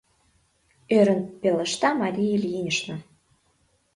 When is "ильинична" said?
2.35-2.95